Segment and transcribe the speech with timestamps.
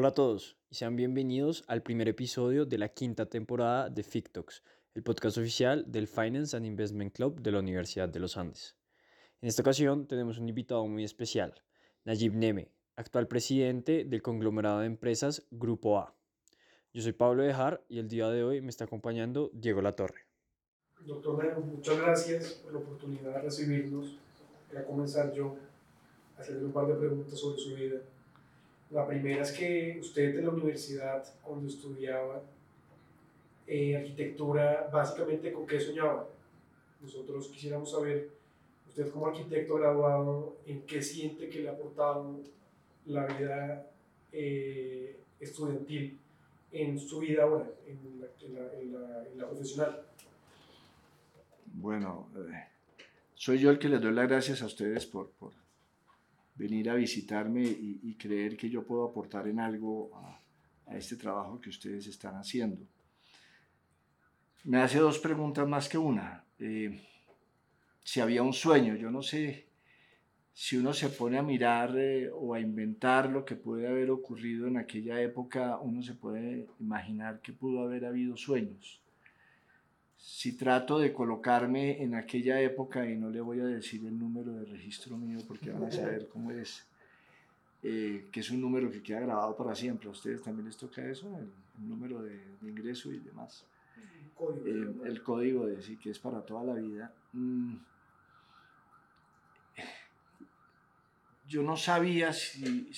[0.00, 4.62] Hola a todos y sean bienvenidos al primer episodio de la quinta temporada de FICTOX,
[4.94, 8.78] el podcast oficial del Finance and Investment Club de la Universidad de los Andes.
[9.42, 11.52] En esta ocasión tenemos un invitado muy especial,
[12.06, 16.14] Najib Neme, actual presidente del conglomerado de empresas Grupo A.
[16.94, 20.24] Yo soy Pablo Dejar y el día de hoy me está acompañando Diego Latorre.
[21.04, 24.16] Doctor Neme, muchas gracias por la oportunidad de recibirnos.
[24.72, 25.56] Voy a comenzar yo
[26.38, 28.00] a hacerle un par de preguntas sobre su vida.
[28.90, 32.42] La primera es que usted en la universidad, cuando estudiaba
[33.66, 36.28] eh, arquitectura, básicamente con qué soñaba.
[37.00, 38.30] Nosotros quisiéramos saber,
[38.88, 42.40] usted como arquitecto graduado, ¿en qué siente que le ha aportado
[43.06, 43.86] la vida
[44.32, 46.18] eh, estudiantil
[46.72, 48.20] en su vida ahora, en
[49.38, 50.02] la, profesional?
[51.66, 52.64] Bueno, eh,
[53.34, 55.30] soy yo el que les doy las gracias a ustedes por
[56.60, 61.70] venir a visitarme y, creer que yo puedo aportar en algo a, este trabajo que
[61.70, 62.84] ustedes están haciendo.
[64.64, 66.44] Me hace dos preguntas más que una.
[66.58, 67.00] Eh,
[68.04, 69.68] si había un sueño, yo no sé
[70.52, 74.66] si uno se pone a mirar eh, o a inventar lo que puede haber ocurrido
[74.66, 79.00] en aquella época, uno se puede imaginar que pudo haber habido sueños
[80.20, 84.52] si trato de colocarme en aquella época, y no le voy a decir el número
[84.52, 86.86] de registro mío porque van a saber cómo es,
[87.82, 90.08] eh, que es un número que queda grabado para siempre.
[90.08, 91.26] ¿A ustedes también les toca eso?
[91.38, 91.50] El,
[91.88, 93.64] número de, ingreso y demás.
[94.66, 97.12] Eh, el código de sí, que es para toda la vida.
[97.32, 97.76] Mm.
[101.48, 102.88] yo no sabía si,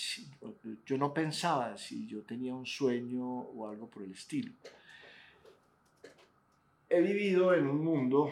[0.84, 4.52] yo no pensaba si yo tenía un sueño o algo por el estilo
[6.92, 8.30] he vivido en un mundo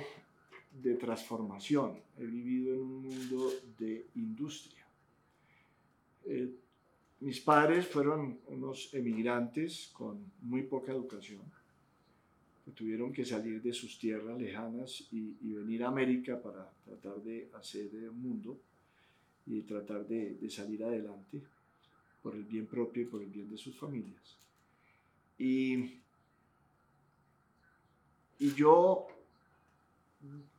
[0.70, 4.86] de transformación, he vivido en un mundo de industria.
[6.26, 6.50] Eh,
[7.20, 11.40] mis padres fueron unos emigrantes con muy poca educación,
[12.64, 17.48] que tuvieron que salir de sus tierras lejanas y, venir a América para tratar de
[17.54, 18.60] hacer el mundo
[19.46, 21.40] y tratar de, de salir adelante
[22.22, 24.36] por el bien propio y por el bien de sus familias.
[25.38, 25.99] Y
[28.40, 29.06] y yo,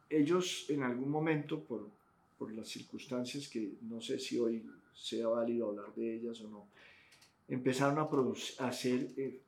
[0.10, 1.90] ellos en algún momento, por,
[2.38, 6.68] por las circunstancias que no sé si hoy sea válido hablar de ellas o no,
[7.48, 9.42] empezaron a, producir, a hacer, eh,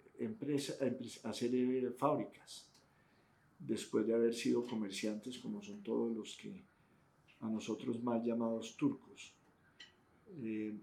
[1.24, 2.68] a hacer eh, fábricas,
[3.60, 6.64] después de haber sido comerciantes como son todos los que
[7.42, 9.32] a nosotros más llamados turcos.
[10.42, 10.74] Eh,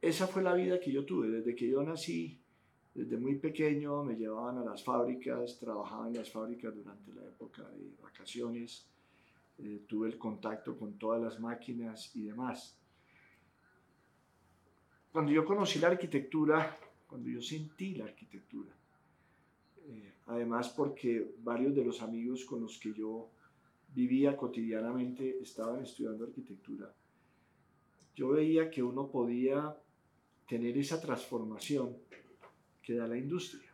[0.00, 1.28] esa fue la vida que yo tuve.
[1.28, 2.41] Desde que yo nací,
[2.94, 7.62] desde muy pequeño me llevaban a las fábricas, trabajaba en las fábricas durante la época
[7.70, 8.86] de vacaciones,
[9.58, 12.78] eh, tuve el contacto con todas las máquinas y demás.
[15.10, 18.72] Cuando yo conocí la arquitectura, cuando yo sentí la arquitectura,
[19.86, 23.30] eh, además porque varios de los amigos con los que yo
[23.94, 26.92] vivía cotidianamente estaban estudiando arquitectura,
[28.14, 29.76] yo veía que uno podía
[30.46, 31.96] tener esa transformación
[32.82, 33.70] que da la industria.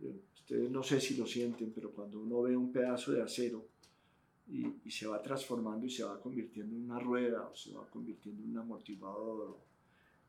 [0.00, 3.66] Eh, ustedes no sé si lo sienten, pero cuando uno ve un pedazo de acero
[4.48, 8.42] y, se va transformando y se va convirtiendo en una rueda o se va convirtiendo
[8.42, 9.58] en un amortiguador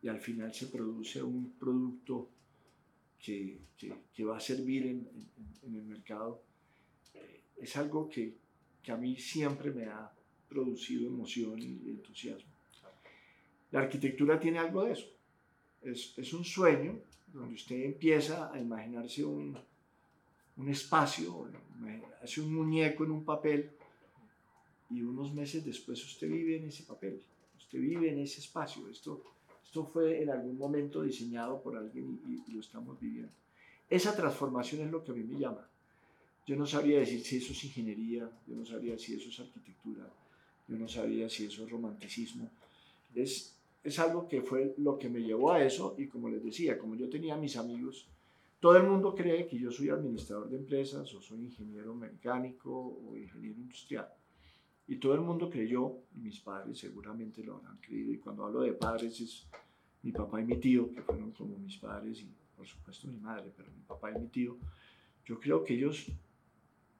[0.01, 2.29] y al final se produce un producto
[3.19, 5.07] que, que, va a servir en,
[5.63, 6.41] el mercado,
[7.13, 8.35] eh, es algo que,
[8.81, 10.11] que a mí siempre me ha
[10.49, 12.51] producido emoción y entusiasmo.
[13.71, 15.13] La arquitectura tiene algo de eso
[15.85, 16.99] es, es un sueño
[17.33, 19.57] donde usted empieza a imaginarse un,
[20.57, 21.49] un espacio,
[22.21, 23.71] hace un muñeco en un papel
[24.89, 27.21] y unos meses después usted vive en ese papel,
[27.57, 28.87] usted vive en ese espacio.
[28.89, 29.23] Esto,
[29.63, 33.31] esto fue en algún momento diseñado por alguien y, lo estamos viviendo.
[33.89, 35.67] Esa transformación es lo que a mí me llama.
[36.45, 40.07] Yo no sabría decir si eso es ingeniería, yo no sabría si eso es arquitectura,
[40.67, 42.49] yo no sabría si eso es romanticismo.
[43.15, 43.52] Es
[43.83, 46.95] es algo que fue lo que me llevó a eso y como les decía, como
[46.95, 48.07] yo tenía mis amigos,
[48.59, 53.17] todo el mundo cree que yo soy administrador de empresas o soy ingeniero mecánico o
[53.17, 54.07] ingeniero industrial.
[54.87, 58.61] Y todo el mundo creyó, y mis padres seguramente lo habrán creído, y cuando hablo
[58.61, 59.47] de padres es
[60.01, 63.51] mi papá y mi tío, que fueron como mis padres, y por supuesto mi madre,
[63.55, 64.57] pero mi papá y mi tío,
[65.25, 66.07] yo creo que ellos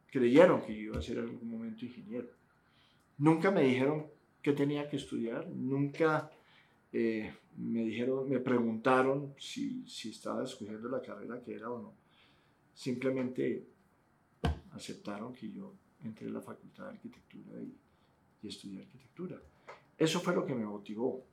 [0.08, 2.28] creyeron que yo iba a ser en algún momento ingeniero.
[3.18, 4.08] Nunca me dijeron
[4.42, 6.30] qué tenía que estudiar, nunca
[6.94, 11.94] eh, me dijeron, me preguntaron si, si estaba escogiendo la carrera que era o no.
[12.74, 13.68] Simplemente
[14.72, 15.74] aceptaron que yo
[16.04, 17.76] entré a la facultad de arquitectura y,
[18.44, 19.42] y estudié arquitectura.
[19.98, 21.26] Eso fue lo que me motivó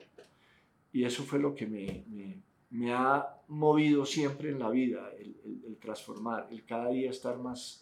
[0.93, 5.77] y eso fue lo que me, me, ha movido siempre en la vida, el, el,
[5.77, 7.81] transformar, el cada día estar más,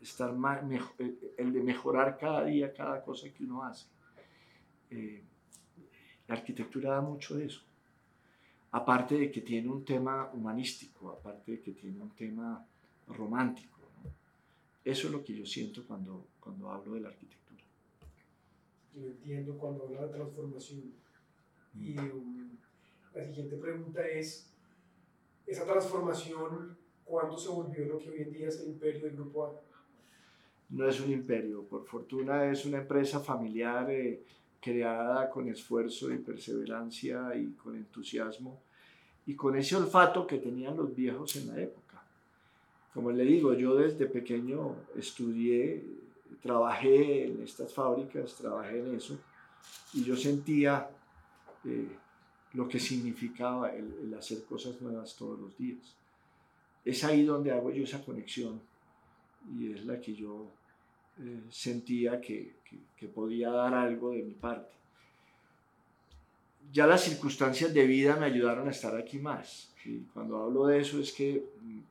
[0.00, 0.62] estar más,
[1.36, 3.88] el de mejorar cada día cada cosa que uno hace.
[4.90, 5.24] Eh,
[6.28, 7.62] la arquitectura da mucho de eso.
[8.72, 12.64] Aparte de que tiene un tema humanístico, aparte de que tiene un tema
[13.08, 13.74] romántico.
[14.84, 17.62] Eso es lo que yo siento cuando, cuando hablo de la arquitectura.
[18.94, 20.92] Yo entiendo cuando habla de transformación.
[21.72, 21.84] Mm.
[21.84, 22.50] Y um,
[23.14, 24.50] la siguiente pregunta es,
[25.46, 29.46] ¿esa transformación cuándo se volvió lo que hoy en día es el imperio del Grupo
[29.46, 29.60] A?
[30.70, 33.90] No es un imperio, por fortuna es una empresa familiar.
[33.90, 34.22] Eh,
[34.64, 38.58] creada con esfuerzo y perseverancia y con entusiasmo
[39.26, 42.02] y con ese olfato que tenían los viejos en la época.
[42.94, 45.84] Como le digo, yo desde pequeño estudié,
[46.42, 49.18] trabajé en estas fábricas, trabajé en eso
[49.92, 50.88] y yo sentía
[51.66, 51.88] eh,
[52.54, 55.94] lo que significaba el, hacer cosas nuevas todos los días.
[56.86, 58.62] Es ahí donde hago yo esa conexión
[59.58, 60.46] y es la que yo
[61.20, 62.54] eh, sentía que,
[63.14, 64.72] podía dar algo de mi parte.
[66.72, 69.70] Ya las circunstancias de vida me ayudaron a estar aquí más.
[70.14, 71.44] Cuando hablo de eso es que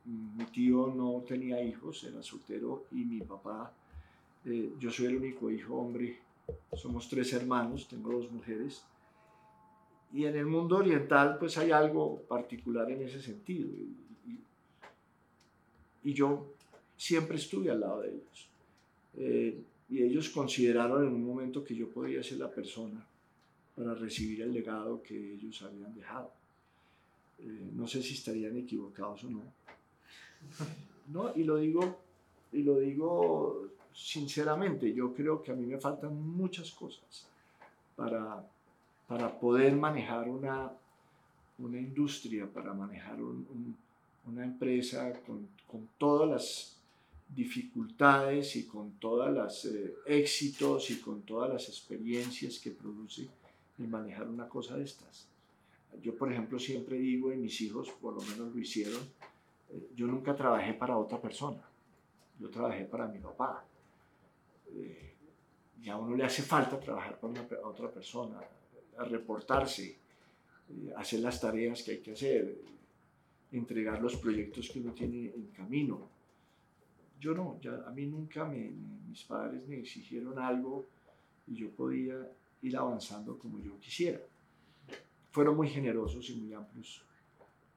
[0.04, 3.72] mi tío no tenía hijos, era soltero y mi papá,
[4.44, 6.18] eh, yo soy el único hijo hombre,
[6.74, 8.84] somos tres hermanos, tengo dos mujeres.
[10.12, 13.68] Y en el mundo oriental pues hay algo particular en ese sentido.
[16.02, 16.46] y yo
[16.96, 18.48] siempre estuve al lado de ellos.
[19.16, 23.04] Eh, y ellos consideraron en un momento que yo podía ser la persona
[23.76, 26.30] para recibir el legado que ellos habían dejado.
[27.38, 29.42] Eh, no sé si estarían equivocados o no.
[31.08, 31.98] no y lo digo
[32.52, 37.26] y lo digo sinceramente, yo creo que a mí me faltan muchas cosas
[37.96, 38.44] para,
[39.06, 40.72] para poder manejar una,
[41.58, 43.18] una industria, para manejar
[44.26, 46.73] una empresa con, con todas las
[47.34, 53.28] dificultades y con todos los eh, éxitos y con todas las experiencias que produce
[53.78, 55.26] el manejar una cosa de estas.
[56.02, 59.00] Yo, por ejemplo, siempre digo, y mis hijos por lo menos lo hicieron,
[59.70, 61.62] eh, yo nunca trabajé para otra persona,
[62.38, 63.64] yo trabajé para mi papá.
[64.74, 65.10] Eh,
[65.90, 68.40] a uno le hace falta trabajar para otra persona,
[68.96, 69.98] a reportarse,
[70.96, 72.56] hacer las tareas que hay que hacer,
[73.52, 76.13] entregar los proyectos que uno tiene en camino
[77.24, 78.70] yo no, ya, a mí nunca me,
[79.08, 80.84] mis padres me exigieron algo
[81.46, 82.16] y yo podía
[82.60, 84.20] ir avanzando como yo quisiera.
[85.32, 87.02] Fueron muy generosos y muy amplios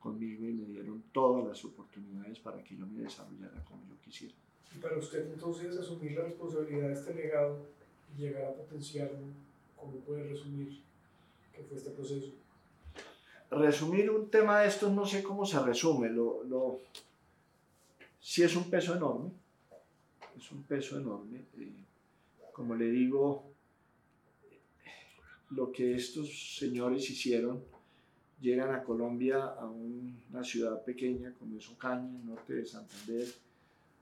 [0.01, 4.35] conmigo y me dieron todas las oportunidades para que yo me desarrollara como yo quisiera.
[4.75, 7.57] Y para usted entonces asumir la responsabilidad de este legado
[8.13, 9.27] y llegar a potenciarlo,
[9.77, 10.81] ¿cómo puede resumir
[11.55, 12.33] qué fue este proceso?
[13.49, 16.81] Resumir un tema de estos no sé cómo se resume, lo, lo
[18.27, 19.31] sí es un peso enorme,
[20.37, 21.45] es un peso enorme.
[21.57, 21.71] Eh,
[22.51, 23.45] como le digo,
[25.51, 27.63] lo que estos señores hicieron,
[28.41, 33.27] llegan a Colombia, a una ciudad pequeña como es Ocaña, norte de Santander,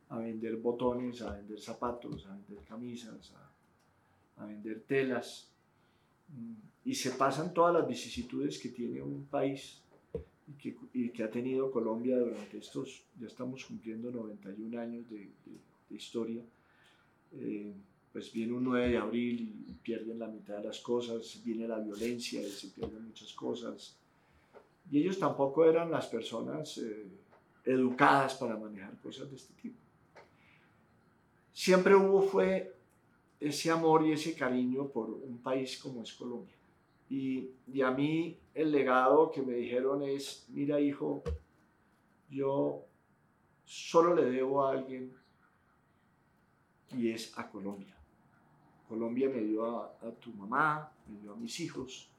[0.10, 5.52] a vender botones, a vender zapatos, a vender camisas, a, a vender telas,
[6.30, 9.82] mm, y se pasan todas las vicisitudes que tiene un país
[10.94, 15.30] y que, ha tenido Colombia durante estos, ya estamos cumpliendo 91 años de,
[15.90, 16.42] historia,
[17.40, 17.74] eh,
[18.12, 21.80] pues viene un 9 de abril y pierden la mitad de las cosas, viene la
[21.80, 23.96] violencia y se pierden muchas cosas.
[24.92, 27.06] Y ellos tampoco eran las personas eh,
[27.66, 29.78] educadas para manejar cosas de este tipo.
[31.54, 32.74] Siempre hubo fue
[33.40, 36.56] ese amor y ese cariño por un país como es Colombia.
[37.10, 37.52] Y,
[37.84, 41.24] a mí el legado que me dijeron es, mira hijo,
[42.30, 42.86] yo
[43.64, 45.14] solo le debo a alguien
[46.94, 47.96] y es a Colombia.
[48.88, 52.10] Colombia me dio a, a tu mamá, me dio a mis hijos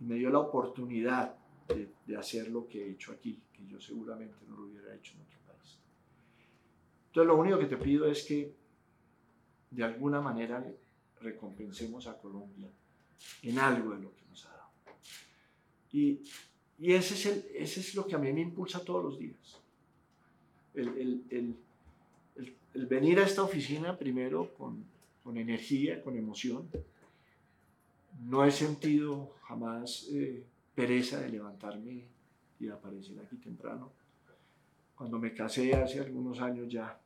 [0.00, 1.36] y me dio la oportunidad
[1.68, 5.14] de, de, hacer lo que he hecho aquí, que yo seguramente no lo hubiera hecho
[5.14, 5.78] en otro país.
[7.08, 8.54] Entonces lo único que te pido es que
[9.70, 10.64] de alguna manera
[11.20, 12.70] recompensemos a Colombia
[13.42, 14.70] en algo de lo que nos ha dado.
[15.92, 16.20] Y,
[16.78, 19.60] y ese, es el, ese es lo que a mí me impulsa todos los días.
[20.74, 21.56] El, el, el,
[22.74, 24.84] el venir a esta oficina primero con,
[25.24, 26.68] con, energía, con emoción.
[28.20, 30.44] No he sentido jamás eh,
[30.74, 32.04] pereza de levantarme
[32.60, 33.90] y aparecer aquí temprano.
[34.94, 37.00] Cuando me casé hace algunos años ya,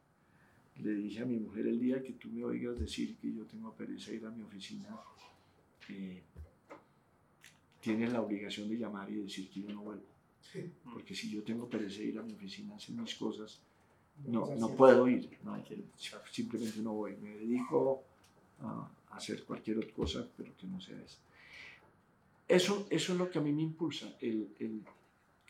[0.77, 3.73] le dije a mi mujer el día que tú me oigas decir que yo tengo
[3.75, 4.89] pereza de ir a mi oficina,
[5.89, 6.23] eh,
[7.81, 10.05] tienes la obligación de llamar y decir que yo no vuelvo.
[10.93, 13.61] Porque si yo tengo pereza de ir a mi oficina a hacer mis cosas,
[14.27, 15.39] no, no puedo ir.
[15.43, 15.63] No,
[16.31, 17.17] simplemente no voy.
[17.17, 18.05] Me dedico
[18.61, 21.19] a hacer cualquier otra cosa, pero que no sea eso.
[22.47, 24.83] Eso, eso es lo que a mí me impulsa, el, el,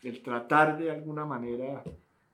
[0.03, 1.83] el tratar de alguna manera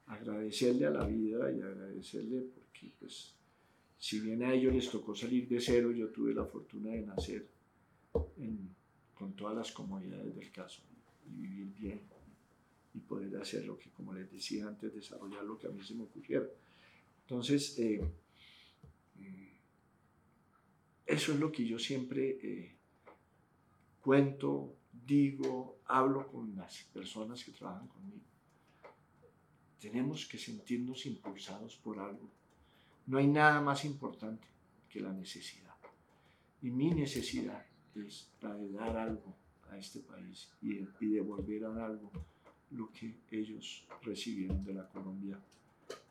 [0.05, 3.33] agradecerle a la vida y agradecerle porque pues
[3.97, 7.47] si bien a ellos les tocó salir de cero, yo tuve la fortuna de nacer
[9.13, 10.81] con todas las comodidades del caso
[11.25, 12.01] y vivir bien
[12.93, 15.93] y poder hacer lo que, como les decía antes, desarrollar lo que a mí se
[15.93, 16.45] me ocurriera.
[17.21, 18.01] Entonces, eh,
[19.15, 19.47] mm,
[21.05, 22.75] eso es lo que yo siempre eh,
[24.01, 28.23] cuento, digo, hablo con las personas que trabajan conmigo.
[29.79, 32.29] Tenemos que sentirnos impulsados por algo
[33.09, 34.47] no hay nada más importante
[34.88, 35.73] que la necesidad.
[36.61, 37.65] Y mi necesidad
[37.96, 39.36] es dar algo
[39.69, 42.12] a este país y, devolver a algo
[42.72, 45.39] lo que ellos recibieron de la Colombia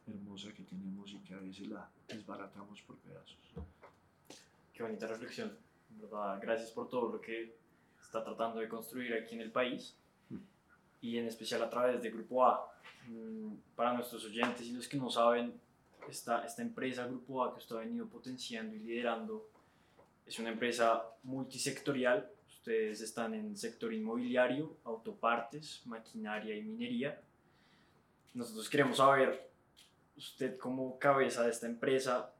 [0.06, 3.38] hermosa que tenemos y que a veces la desbaratamos por pedazos.
[4.72, 5.52] Qué bonita reflexión.
[6.40, 7.54] Gracias por todo lo que
[8.00, 9.94] está tratando de construir aquí en el país
[10.30, 10.36] mm.
[11.02, 12.72] y en especial a través de Grupo A.
[13.06, 15.58] Mm, para nuestros oyentes y los que no saben,
[16.08, 19.48] esta, esta empresa Grupo A que usted ha venido potenciando y liderando
[20.28, 22.30] es una empresa multisectorial.
[22.46, 27.18] Ustedes están en sector inmobiliario, autopartes, maquinaria y minería.
[28.34, 29.50] Nosotros queremos saber,
[30.16, 32.30] usted como cabeza de esta empresa,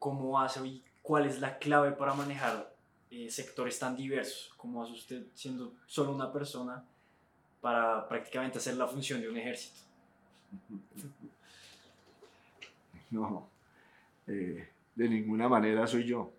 [0.00, 2.74] cómo hace y cuál es la clave para manejar
[3.10, 4.52] eh, sectores tan diversos.
[4.56, 6.84] ¿Cómo hace usted siendo solo una persona
[7.60, 9.80] para prácticamente hacer la función de un ejército?
[13.10, 13.48] no,
[14.26, 16.32] eh, de ninguna manera soy yo.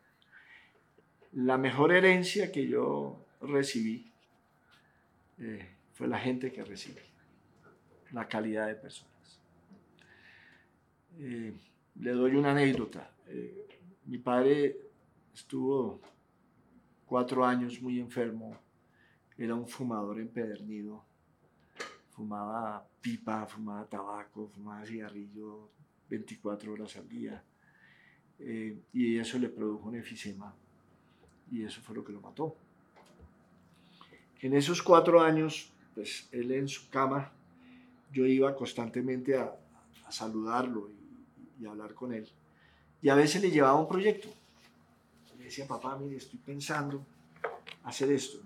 [1.34, 4.12] La mejor herencia que yo recibí
[5.40, 7.02] eh, fue la gente que recibí,
[8.12, 9.40] la calidad de personas.
[11.20, 11.54] Eh,
[12.00, 13.12] le doy una anécdota.
[14.06, 14.76] mi padre
[15.34, 16.02] estuvo
[17.06, 18.58] cuatro años muy enfermo,
[19.38, 21.04] era un fumador empedernido,
[22.12, 25.70] fumaba pipa, fumaba tabaco, fumaba cigarrillo
[26.10, 27.44] 24 horas al día.
[28.40, 30.54] Eh, y eso le produjo un efisema
[31.52, 32.56] y eso fue lo que lo mató.
[34.42, 37.32] En esos cuatro años, pues él en su cama,
[38.12, 39.56] yo iba constantemente a,
[40.10, 40.90] saludarlo
[41.60, 42.28] y, hablar con él.
[43.02, 44.28] Y a veces le llevaba un proyecto.
[45.38, 47.06] Le decía, papá, mire, estoy pensando
[47.84, 48.40] hacer esto.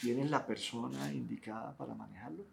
[0.00, 2.44] ¿Tienen la persona indicada para manejarlo?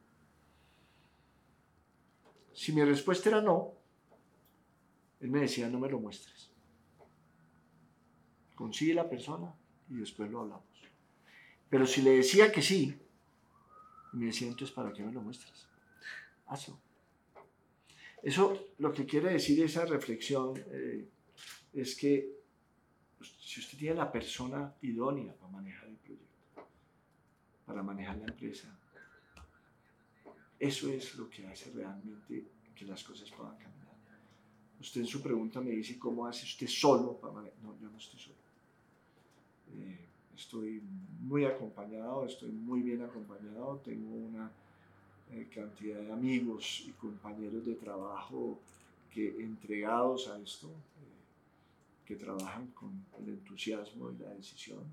[2.53, 3.73] Si mi respuesta era no,
[5.19, 6.49] él me decía, no me lo muestres.
[8.55, 9.51] Consigue la persona
[9.91, 10.65] y después lo hablamos.
[11.69, 12.97] Pero si le decía que sí,
[14.13, 15.67] me decía, entonces, ¿para qué me lo muestras?
[16.47, 16.77] Hazlo.
[18.23, 21.07] Eso lo que quiere decir esa reflexión eh,
[21.73, 22.41] es que
[23.39, 26.67] si usted tiene la persona idónea para manejar el proyecto,
[27.65, 28.77] para manejar la empresa,
[30.59, 32.45] eso es lo que hace realmente
[32.75, 33.81] que las cosas puedan cambiar.
[34.79, 38.19] Usted en su pregunta me dice, ¿cómo hace usted solo para No, yo no estoy
[38.19, 38.50] solo.
[39.79, 39.99] Eh,
[40.35, 40.81] estoy
[41.21, 44.51] muy acompañado, estoy muy bien acompañado, tengo una
[45.31, 48.59] eh, cantidad de amigos y compañeros de trabajo
[49.13, 54.83] que entregados a esto, eh, que trabajan con el entusiasmo y la decisión.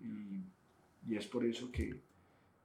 [0.00, 1.96] Y, y es por eso que,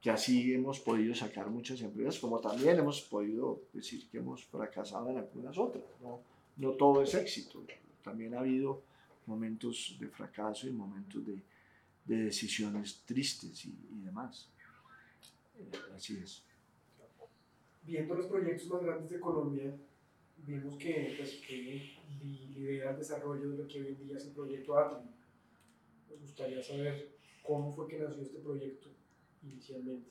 [0.01, 5.09] que así hemos podido sacar muchas empresas, como también hemos podido decir que hemos fracasado
[5.09, 5.83] en algunas otras.
[6.01, 6.19] No,
[6.57, 7.63] no todo es éxito,
[8.03, 8.81] también ha habido
[9.27, 11.41] momentos de fracaso y momentos de,
[12.05, 14.50] de decisiones tristes y, y demás.
[15.57, 16.43] Eh, así es.
[17.84, 19.77] Viendo los proyectos más grandes de Colombia,
[20.46, 24.31] vimos que, pues, que lidera el desarrollo de lo que hoy en día es el
[24.31, 25.10] proyecto Atri.
[26.10, 28.89] Nos gustaría saber cómo fue que nació este proyecto
[29.43, 30.10] inicialmente.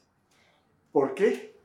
[0.92, 1.56] ¿Por qué?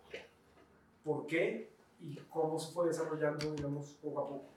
[1.04, 1.72] ¿Por qué?
[2.02, 4.50] Y cómo se fue desarrollando, digamos, poco a poco.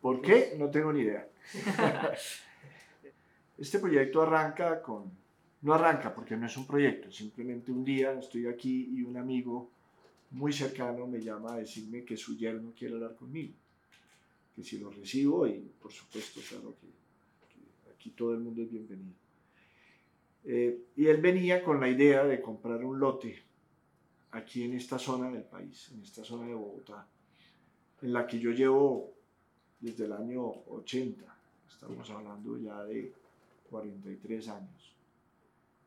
[0.00, 0.54] ¿Por qué?
[0.58, 1.28] No tengo ni idea.
[3.58, 5.10] este proyecto arranca con...
[5.62, 9.70] No arranca porque no es un proyecto, simplemente un día estoy aquí y un amigo
[10.30, 13.52] muy cercano me llama a decirme que su yerno quiere hablar conmigo,
[14.56, 16.86] que si lo recibo y por supuesto, claro que,
[17.84, 19.12] que aquí todo el mundo es bienvenido.
[20.44, 23.42] Eh, y él venía con la idea de comprar un lote
[24.30, 27.06] aquí en esta zona del país, en esta zona de Bogotá,
[28.00, 29.12] en la que yo llevo
[29.80, 31.24] desde el año 80.
[31.68, 33.12] Estamos hablando ya de
[33.70, 34.94] 43 años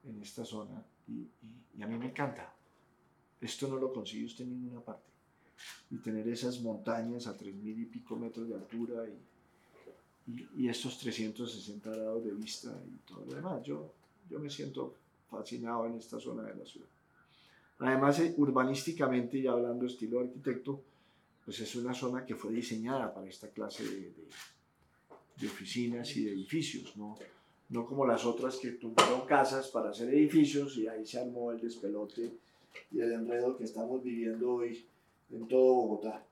[0.03, 1.27] en esta zona y,
[1.81, 2.53] a mí me encanta.
[3.39, 5.12] Esto no lo consigue usted en ninguna parte.
[5.91, 9.03] Y tener esas montañas a 3.000 y pico metros de altura
[10.27, 13.63] y, y, estos 360 grados de vista y todo lo demás.
[13.63, 13.93] Yo,
[14.29, 14.95] yo me siento
[15.29, 16.88] fascinado en esta zona de la ciudad.
[17.79, 20.81] Además, eh, urbanísticamente, ya hablando estilo arquitecto,
[21.45, 24.13] pues es una zona que fue diseñada para esta clase de,
[25.38, 27.17] de, oficinas y de edificios, ¿no?
[27.69, 31.59] no como las otras que tuvieron casas para hacer edificios y ahí se armó el
[31.59, 32.31] despelote
[32.91, 34.85] y el enredo que estamos viviendo hoy
[35.31, 36.23] en todo Bogotá.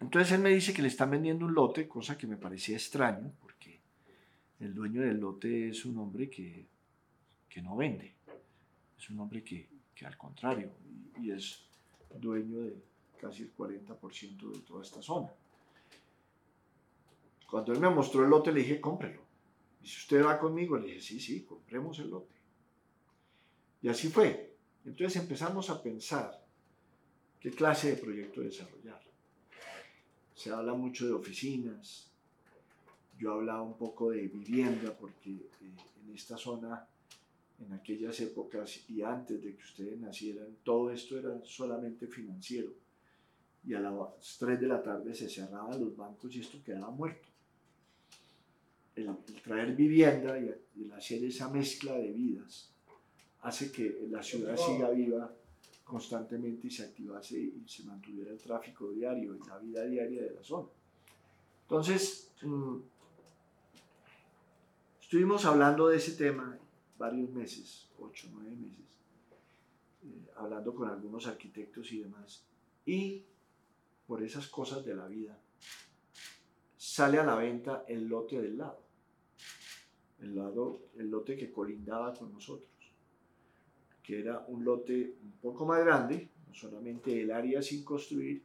[0.00, 3.32] Entonces él me dice que le están vendiendo un lote, cosa que me parecía extraño,
[3.40, 3.80] porque
[4.60, 6.66] el dueño del lote es un hombre que,
[7.48, 8.14] que no vende,
[8.98, 10.72] es un hombre que, que al contrario,
[11.20, 11.64] y, y es
[12.20, 12.91] dueño de
[13.22, 15.32] casi el 40% de toda esta zona.
[17.48, 19.22] Cuando él me mostró el lote, le dije, cómprelo.
[19.80, 22.34] Y si usted va conmigo, le dije, sí, sí, compremos el lote.
[23.80, 24.56] Y así fue.
[24.84, 26.44] Entonces empezamos a pensar
[27.38, 29.00] qué clase de proyecto desarrollar.
[30.34, 32.10] Se habla mucho de oficinas.
[33.18, 36.88] Yo hablaba un poco de vivienda porque eh, en esta zona,
[37.60, 42.81] en aquellas épocas y antes de que ustedes nacieran, todo esto era solamente financiero
[43.64, 47.28] y a las 3 de la tarde se cerraban los bancos y esto quedaba muerto.
[48.94, 50.52] El, traer vivienda y,
[50.82, 52.70] el hacer esa mezcla de vidas
[53.42, 55.32] hace que la ciudad siga viva
[55.84, 60.30] constantemente y se activase y se mantuviera el tráfico diario y la vida diaria de
[60.32, 60.68] la zona.
[61.62, 62.76] Entonces, mm,
[65.00, 66.58] estuvimos hablando de ese tema
[66.98, 68.98] varios meses, ocho, nueve meses,
[70.04, 72.44] eh, hablando con algunos arquitectos y demás.
[72.84, 73.24] Y
[74.06, 75.38] por esas cosas de la vida,
[76.76, 78.82] sale a la venta el lote del lado,
[80.20, 82.70] el, lado, el lote que colindaba con nosotros,
[84.02, 88.42] que era un lote un poco más grande, no solamente el área sin construir,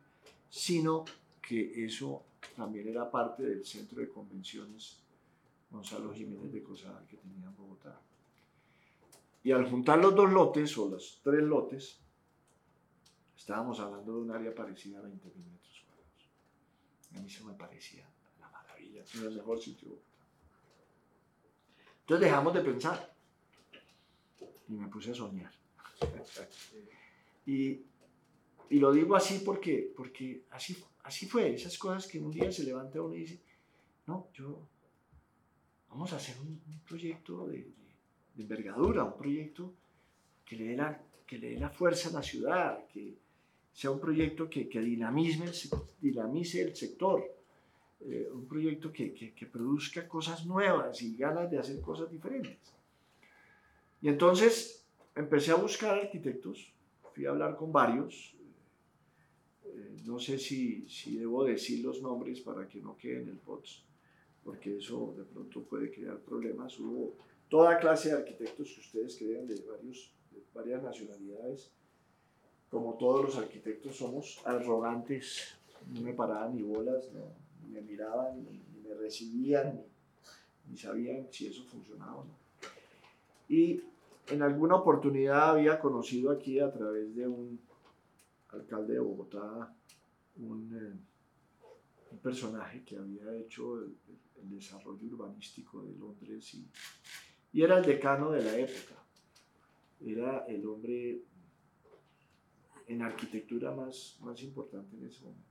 [0.50, 1.04] sino
[1.42, 2.24] que eso
[2.56, 5.02] también era parte del centro de convenciones
[5.70, 8.00] Gonzalo Jiménez de Cosada que tenía en Bogotá.
[9.44, 12.00] Y al juntar los dos lotes, o los tres lotes,
[13.38, 17.16] Estábamos hablando de un área parecida a 20 mil metros cuadrados.
[17.16, 18.04] A mí se me parecía
[18.40, 19.90] la maravilla, el mejor sitio.
[22.02, 23.14] Entonces dejamos de pensar
[24.68, 25.52] y me puse a soñar.
[27.46, 27.82] y,
[28.70, 32.64] y, lo digo así porque, porque así, así fue, esas cosas que un día se
[32.64, 33.40] levanta uno y dice,
[34.08, 34.68] no, yo,
[35.90, 37.58] vamos a hacer un, proyecto de,
[38.36, 39.74] de, envergadura, un proyecto
[40.44, 43.27] que le dé la, que le dé la fuerza a la ciudad, que,
[43.78, 45.70] sea un proyecto que, que dinamice,
[46.02, 47.24] dinamice el sector,
[48.00, 52.58] eh, un proyecto que, que, produzca cosas nuevas y ganas de hacer cosas diferentes.
[54.02, 54.84] Y entonces
[55.16, 56.74] empecé a buscar arquitectos,
[57.14, 58.34] fui a hablar con varios,
[59.64, 63.38] eh, no sé si, si, debo decir los nombres para que no queden en el
[63.38, 63.84] POTS,
[64.44, 66.80] porque eso de pronto puede crear problemas.
[66.80, 67.16] Hubo
[67.48, 71.77] toda clase de arquitectos que ustedes crean de, varios, de varias nacionalidades
[72.70, 75.56] como todos los arquitectos, somos arrogantes,
[75.94, 77.10] no me paraban ni bolas,
[77.64, 79.82] ni me miraban, ni, me recibían,
[80.70, 82.38] ni, sabían si eso funcionaba o no.
[83.48, 83.82] Y
[84.28, 87.60] en alguna oportunidad había conocido aquí a través de un
[88.50, 89.74] alcalde de Bogotá,
[90.38, 91.00] un, eh,
[92.12, 93.96] un personaje que había hecho el,
[94.40, 96.66] desarrollo urbanístico de Londres y,
[97.52, 98.96] y era el decano de la época.
[100.00, 101.22] Era el hombre
[102.88, 105.48] en arquitectura más, más importante en ese momento.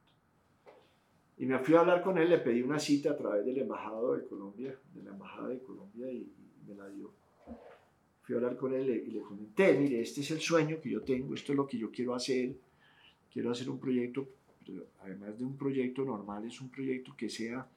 [1.38, 4.14] Y me fui a hablar con él, le pedí una cita a través del embajado
[4.14, 6.26] de Colombia, de la embajada de Colombia y,
[6.66, 7.12] me la dio.
[8.22, 11.02] Fui a hablar con él y le comenté, mire, este es el sueño que yo
[11.02, 12.56] tengo, esto es lo que yo quiero hacer,
[13.32, 14.26] quiero hacer un proyecto,
[15.02, 17.68] además de un proyecto normal, es un proyecto que sea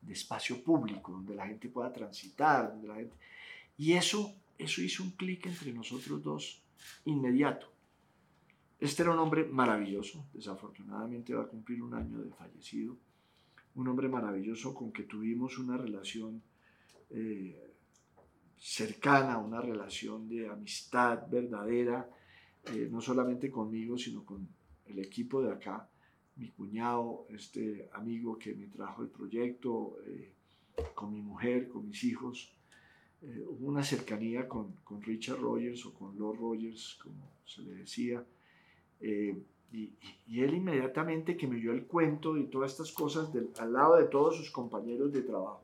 [0.00, 3.14] de espacio público, donde la gente pueda transitar, donde la gente...
[3.76, 6.62] Y eso, eso hizo un clic entre nosotros dos
[7.04, 7.70] inmediato.
[8.80, 12.96] Este era un hombre maravilloso, desafortunadamente va a cumplir un año de fallecido,
[13.74, 16.40] un hombre maravilloso con que tuvimos una relación
[17.10, 17.74] eh,
[18.56, 22.08] cercana, una relación de amistad verdadera,
[22.72, 24.46] eh, no solamente conmigo, sino con
[24.86, 25.88] el equipo de acá,
[26.36, 30.32] mi cuñado, este amigo que me trajo el proyecto, eh,
[30.94, 32.54] con mi mujer, con mis hijos.
[33.22, 38.24] hubo una cercanía con, con Richard Rogers o con Lord Rogers, como se le decía
[39.00, 39.36] eh,
[39.72, 39.92] y,
[40.40, 44.36] él inmediatamente que me dio el cuento y todas estas cosas al lado de todos
[44.36, 45.62] sus compañeros de trabajo.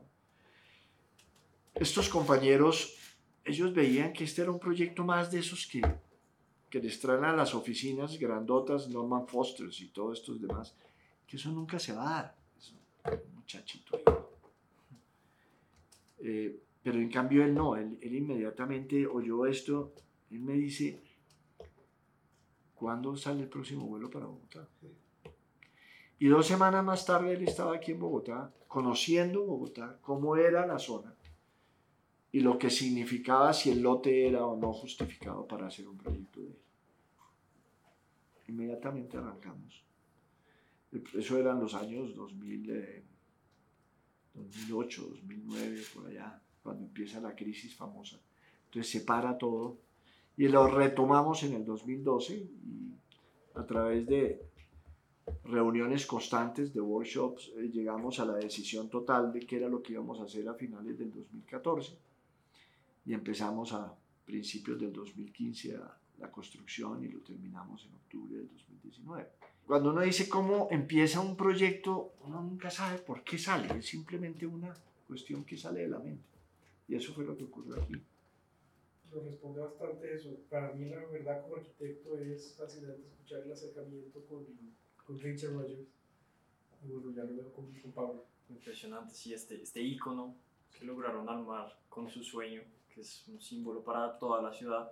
[1.73, 2.97] Estos compañeros
[3.43, 5.81] ellos veían que este era un proyecto más de esos que,
[6.69, 10.75] que les traen a las oficinas grandotas, Norman Foster y todos estos demás,
[11.27, 12.35] que eso nunca se va a dar.
[13.35, 13.99] Muchachito.
[16.19, 19.93] Eh, pero en cambio él no, él inmediatamente oyó esto,
[20.31, 21.01] él me dice,
[22.75, 24.67] ¿cuándo sale el próximo vuelo para Bogotá?
[26.19, 30.79] Y dos semanas más tarde él estaba aquí en Bogotá, conociendo Bogotá, cómo era la
[30.79, 31.15] zona
[32.35, 36.41] y lo que significaba si el lote era o no justificado para hacer un proyecto
[36.41, 36.57] de él.
[38.49, 39.85] Inmediatamente arrancamos.
[41.13, 43.05] Eso eran los años 2000,
[44.33, 48.19] 2008, 2009, por allá, cuando empieza la crisis famosa.
[48.65, 49.77] Entonces se para todo
[50.37, 52.93] y lo retomamos en el 2012 y
[53.55, 54.41] a través de
[55.45, 59.93] reuniones constantes de workshops eh, llegamos a la decisión total de qué era lo que
[59.93, 61.97] íbamos a hacer a finales del 2014
[63.05, 63.93] y empezamos a
[64.25, 69.27] principios del 2015 a la construcción y lo terminamos en octubre del 2019.
[69.65, 74.45] Cuando uno dice cómo empieza un proyecto, uno nunca sabe por qué sale, es simplemente
[74.45, 74.73] una
[75.07, 76.23] cuestión que sale de la mente.
[76.87, 77.95] Y eso fue lo que ocurrió aquí.
[79.15, 80.35] Lo responde bastante eso.
[80.49, 84.45] Para mí, la verdad, como arquitecto, es fascinante escuchar el acercamiento con,
[85.05, 85.87] con Richard Rogers.
[86.83, 88.25] Y bueno, ya lo veo con, con Pablo.
[88.49, 90.35] Impresionante, sí, este, este ícono
[90.77, 92.61] que lograron armar con su sueño,
[92.93, 94.91] que es un símbolo para toda la ciudad.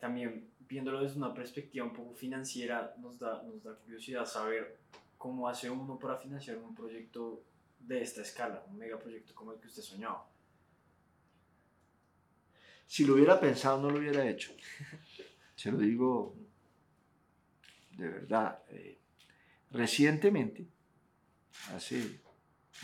[0.00, 4.78] También viéndolo desde una perspectiva un poco financiera, nos da, nos da curiosidad saber
[5.18, 7.42] cómo hace uno para financiar un proyecto
[7.80, 10.26] de esta escala, un megaproyecto como el que usted soñaba.
[12.86, 14.52] Si lo hubiera pensado, no lo hubiera hecho.
[15.56, 16.36] Se lo digo
[17.96, 18.58] de verdad.
[18.70, 18.98] Eh,
[19.70, 20.66] recientemente,
[21.74, 22.20] hace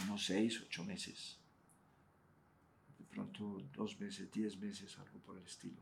[0.05, 1.39] unos seis, ocho meses,
[2.99, 5.81] de pronto dos meses, diez meses, algo por el estilo,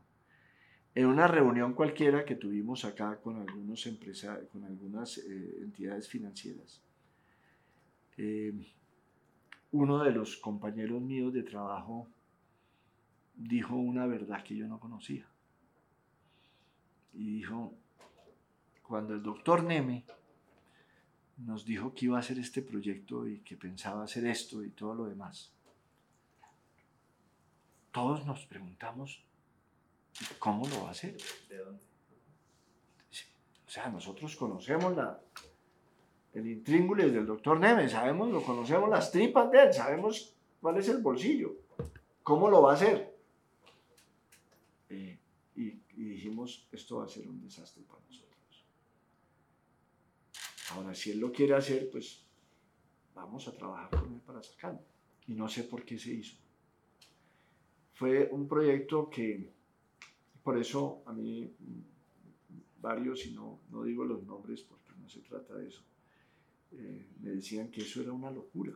[0.95, 6.81] en una reunión cualquiera que tuvimos acá con, algunos empresa, con algunas eh, entidades financieras,
[8.17, 8.53] eh,
[9.71, 12.07] uno de los compañeros míos de trabajo
[13.39, 15.25] dijo una verdad que yo no conocía.
[17.13, 17.73] Y dijo,
[18.83, 20.05] cuando el doctor Neme
[21.37, 24.93] nos dijo que iba a hacer este proyecto y que pensaba hacer esto y todo
[24.93, 25.51] lo demás,
[27.91, 29.23] todos nos preguntamos,
[30.37, 31.17] ¿cómo lo va a hacer?
[31.47, 31.83] ¿De dónde?
[33.65, 35.19] O sea, nosotros conocemos la,
[36.33, 40.89] el intríngulis del doctor Neme, sabemos, lo conocemos las tripas de él, sabemos cuál es
[40.89, 41.55] el bolsillo,
[42.23, 43.15] cómo lo va a hacer.
[44.89, 45.19] Eh,
[45.55, 48.65] y, y dijimos, esto va a ser un desastre para nosotros.
[50.71, 52.21] Ahora, si él lo quiere hacer, pues
[53.15, 54.81] vamos a trabajar con él para sacarlo.
[55.27, 56.37] Y no sé por qué se hizo.
[57.93, 59.51] Fue un proyecto que,
[60.43, 61.51] por eso a mí,
[62.79, 65.81] varios, y no, no digo los nombres porque no se trata de eso,
[66.71, 68.73] eh, me decían que eso era una locura.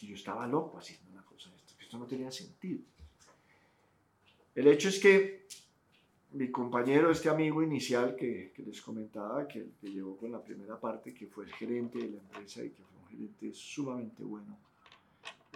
[0.00, 2.80] Y yo estaba loco haciendo una cosa de esto, que esto no tenía sentido.
[4.54, 5.46] El hecho es que
[6.34, 10.80] mi compañero, este amigo inicial que, que les comentaba, que, que, llegó con la primera
[10.80, 14.58] parte, que fue el gerente de la empresa y que fue un gerente sumamente bueno,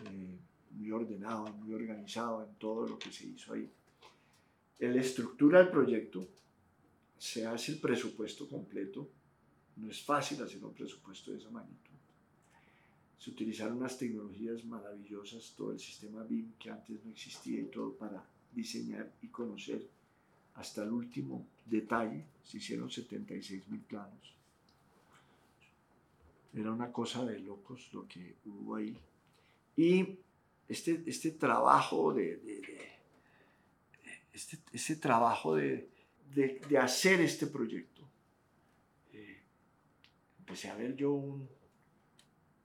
[0.05, 0.37] eh,
[0.73, 3.71] muy ordenado, muy organizado en todo lo que se hizo ahí.
[4.79, 6.29] Él estructura el proyecto,
[7.17, 9.09] se hace el presupuesto completo,
[9.77, 11.95] no es fácil hacer un presupuesto de esa magnitud.
[13.19, 17.95] Se utilizaron unas tecnologías maravillosas, todo el sistema BIM que antes no existía y todo
[17.95, 19.96] para diseñar y conocer
[20.57, 22.25] hasta el último detalle.
[22.43, 24.35] Se hicieron 76 mil planos.
[26.55, 28.97] Era una cosa de locos lo que hubo ahí.
[29.77, 30.19] Y
[30.69, 32.41] este, este trabajo de,
[34.33, 35.91] este, este, trabajo de,
[36.35, 38.03] de, hacer este proyecto,
[39.13, 39.43] eh,
[40.39, 41.49] empecé a ver yo un,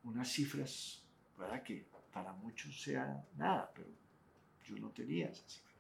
[0.06, 1.04] unas cifras,
[1.38, 3.90] para que para muchos sea nada, pero
[4.66, 5.71] yo no tenía esas cifras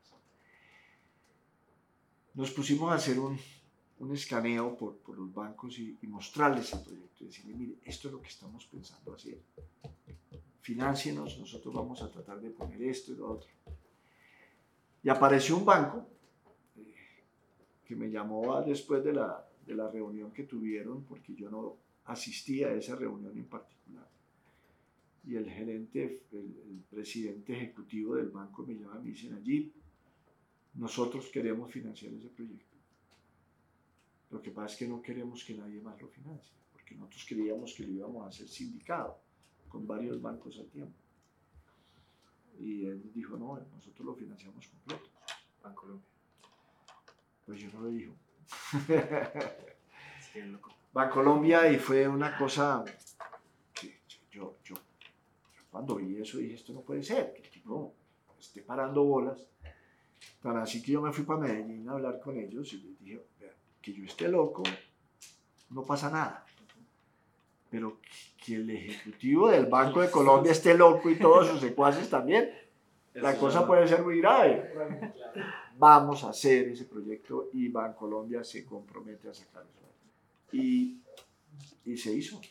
[2.41, 3.37] nos pusimos a hacer un,
[3.99, 8.07] un escaneo por, por, los bancos y, y, mostrarles el proyecto y decirle, mire, esto
[8.07, 9.39] es lo que estamos pensando hacer.
[10.61, 13.47] Financienos, nosotros vamos a tratar de poner esto y lo otro.
[15.03, 16.07] Y apareció un banco
[16.77, 16.95] eh,
[17.85, 22.63] que me llamó después de la, de la reunión que tuvieron, porque yo no asistí
[22.63, 24.09] a esa reunión en particular.
[25.27, 29.71] Y el gerente, el, el presidente ejecutivo del banco me llama y me dice, allí
[30.73, 32.77] nosotros queremos financiar ese proyecto.
[34.29, 37.73] Lo que pasa es que no queremos que nadie más lo financie, porque nosotros creíamos
[37.73, 39.19] que lo íbamos a hacer sindicado
[39.67, 40.97] con varios bancos al tiempo.
[42.59, 45.09] Y él dijo, no, nosotros lo financiamos completo.
[45.63, 46.07] Bancolombia.
[47.45, 48.15] Pues yo no le dijo.
[50.93, 52.83] Bancolombia y fue una cosa
[53.73, 54.75] que yo, yo,
[55.69, 57.93] cuando vi eso dije, esto no puede ser, que el tipo
[58.39, 59.47] esté parando bolas.
[60.41, 63.21] Tan así que yo me fui para Medellín a hablar con ellos y les dije,
[63.81, 64.63] que yo esté loco,
[65.69, 66.45] no pasa nada.
[67.69, 67.99] Pero
[68.43, 72.49] que el ejecutivo del Banco de Colombia esté loco y todos sus secuaces también,
[73.13, 74.73] la cosa puede ser muy grave.
[75.77, 79.69] Vamos a hacer ese proyecto y Bancolombia se compromete a sacarlo.
[80.51, 80.99] Y,
[81.85, 82.41] y se hizo.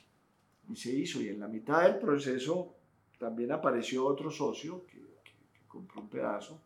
[0.68, 1.20] Y se hizo.
[1.20, 2.74] Y en la mitad del proceso
[3.18, 5.00] también apareció otro socio que,
[5.68, 6.60] compró un pedazo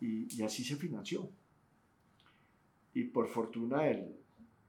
[0.00, 1.28] y, y, así se financió.
[2.94, 4.16] Y por fortuna, el,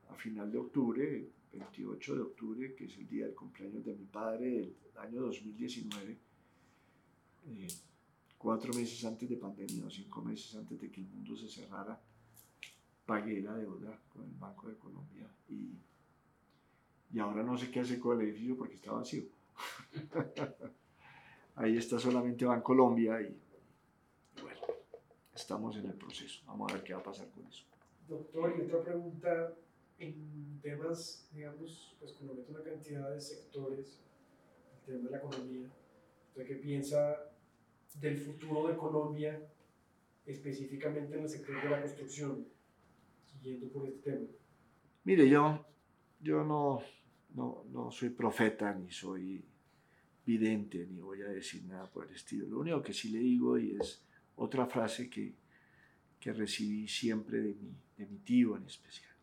[0.10, 4.06] a final de octubre, 28 de octubre, que es el día del cumpleaños de mi
[4.06, 6.18] padre, el año 2019,
[7.48, 7.68] eh,
[8.38, 12.00] cuatro meses antes de pandemia o cinco meses antes de que el mundo se cerrara,
[13.06, 15.74] pagué la deuda con el Banco de Colombia y,
[17.12, 19.24] y ahora no sé qué hacer con el edificio porque está vacío.
[21.56, 23.36] Ahí está solamente Bancolombia y,
[25.40, 26.44] estamos en el proceso.
[26.46, 27.66] Vamos a ver qué va a pasar con eso.
[28.08, 29.54] Doctor, y otra pregunta
[30.00, 34.00] en temas, digamos, pues como mete una cantidad de sectores,
[34.74, 35.70] el tema de la economía,
[36.30, 37.32] ¿usted qué piensa
[37.96, 39.42] del futuro de Colombia,
[40.26, 42.48] específicamente en el sector de la construcción,
[43.26, 44.28] siguiendo por este tema?
[45.04, 45.66] Mire, yo,
[46.20, 46.82] yo no,
[47.36, 49.44] no, no soy profeta ni soy
[50.26, 52.48] vidente ni voy a decir nada por el estilo.
[52.48, 54.06] Lo único que sí le digo y es
[54.40, 55.36] otra frase que,
[56.20, 59.14] que recibí siempre de mi, de mi tío en especial.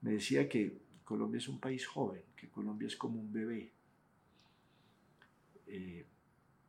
[0.00, 3.72] Me decía que Colombia es un país joven, que Colombia es como un bebé.
[5.66, 6.06] Eh,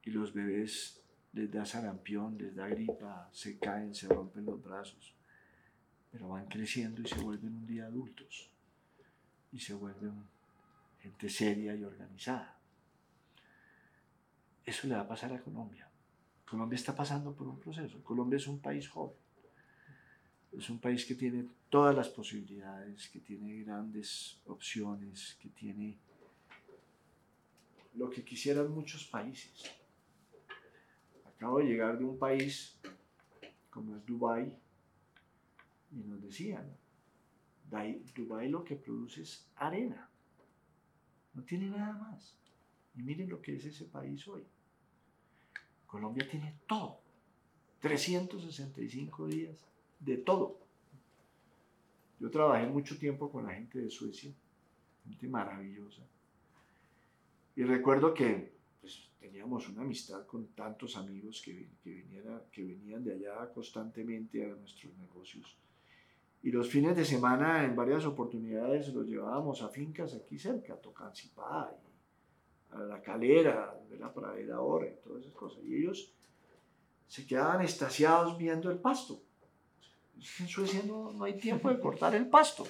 [0.03, 1.01] y los bebés
[1.33, 5.15] les da sarampión, les da gripa, se caen, se rompen los brazos,
[6.11, 8.51] pero van creciendo y se vuelven un día adultos
[9.51, 10.25] y se vuelven
[10.99, 12.57] gente seria y organizada.
[14.65, 15.90] Eso le va a pasar a Colombia.
[16.51, 18.03] Colombia está pasando por un proceso.
[18.03, 19.15] Colombia es un país joven.
[20.51, 25.97] Es un país que tiene todas las posibilidades, que tiene grandes opciones, que tiene
[27.95, 29.63] lo que quisieran muchos países.
[31.25, 32.77] Acabo de llegar de un país
[33.69, 34.53] como es Dubái
[35.93, 36.69] y nos decían,
[38.13, 40.09] Dubái lo que produce es arena,
[41.33, 42.35] no tiene nada más.
[42.93, 44.45] Y miren lo que es ese país hoy.
[45.91, 47.01] Colombia tiene todo,
[47.81, 49.57] 365 días
[49.99, 50.57] de todo.
[52.17, 54.31] Yo trabajé mucho tiempo con la gente de Suecia,
[55.03, 56.01] gente maravillosa.
[57.57, 61.67] Y recuerdo que pues, teníamos una amistad con tantos amigos que,
[62.55, 65.57] venían de allá constantemente a nuestros negocios.
[66.41, 71.75] Y los fines de semana, en varias oportunidades, los llevábamos a fincas aquí cerca, Tocancipá,
[72.71, 75.63] a la calera, de la pradera ahora y todas esas cosas.
[75.63, 76.13] Y ellos
[77.07, 79.21] se quedaban estasiados viendo el pasto.
[80.39, 82.67] En Suecia no, no hay tiempo de cortar el pasto.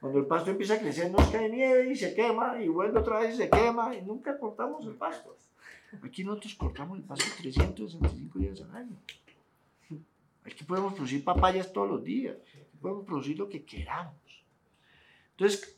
[0.00, 3.18] Cuando el pasto empieza a crecer nos cae nieve y se quema y vuelve otra
[3.18, 5.36] vez y se quema y nunca cortamos el pasto.
[6.02, 8.96] Aquí nosotros cortamos el pasto 365 días al año.
[10.44, 12.36] Aquí podemos producir papayas todos los días.
[12.80, 14.14] podemos producir lo que queramos.
[15.32, 15.76] Entonces,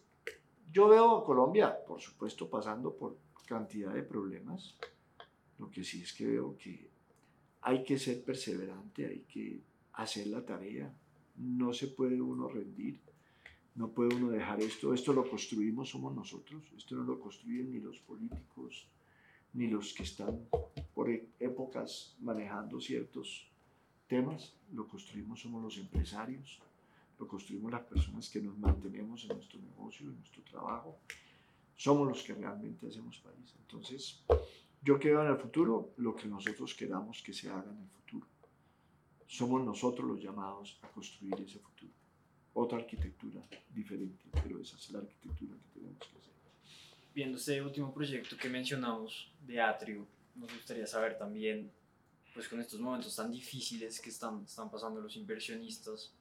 [0.70, 3.16] yo veo a Colombia, por supuesto, pasando por
[3.50, 4.76] cantidad de problemas.
[5.58, 6.88] Lo que sí es que veo que
[7.62, 9.60] hay que ser perseverante, hay que
[9.94, 10.88] hacer la tarea.
[11.36, 13.00] No se puede uno rendir,
[13.74, 14.94] no puede uno dejar esto.
[14.94, 16.62] Esto lo construimos, somos nosotros.
[16.76, 18.86] Esto no lo construyen ni los políticos,
[19.54, 20.38] ni los que están
[20.94, 23.48] por e-, épocas manejando ciertos
[24.06, 24.54] temas.
[24.72, 26.60] Lo construimos, somos los empresarios.
[27.18, 31.00] Lo construimos las personas que nos mantenemos en nuestro negocio, en nuestro trabajo.
[31.84, 33.54] Somos los que realmente hacemos país.
[33.62, 34.22] Entonces,
[34.82, 38.00] yo quiero en el futuro lo que nosotros queramos que se haga en el futuro
[39.30, 41.92] somos nosotros los llamados a construir ese futuro.
[42.52, 43.40] Otra arquitectura
[43.72, 46.34] diferente, pero esa es la arquitectura que tenemos que hacer.
[47.14, 51.70] Viendo este último proyecto que mencionamos de Atrio, nos gustaría saber también,
[52.34, 56.12] pues con estos momentos tan difíciles que están, están pasando los inversionistas,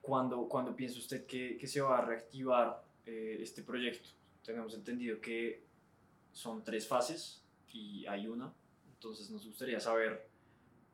[0.00, 4.10] ¿cuándo, cuando piensa usted que, que, se va a reactivar eh, este proyecto?
[4.44, 5.64] Tenemos entendido que
[6.32, 7.42] son tres fases
[7.72, 8.52] y hay una,
[8.88, 10.28] entonces nos gustaría saber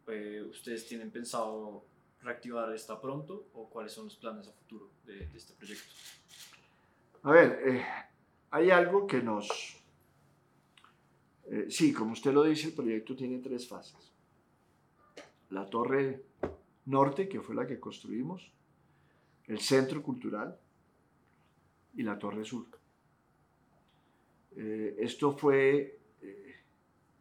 [0.08, 1.84] eh, ¿ustedes tienen pensado
[2.22, 5.92] reactivar esta pronto o cuáles son los planes a futuro de, este proyecto?
[7.22, 7.84] A ver, eh,
[8.50, 9.78] hay algo que nos,
[11.44, 14.12] Eh, sí, como usted lo dice, el proyecto tiene tres fases.
[15.50, 16.24] La torre
[16.86, 18.50] norte, que fue la que construimos,
[19.48, 20.58] el centro cultural
[21.94, 22.66] y la torre sur.
[24.56, 26.54] Eh, esto fue eh,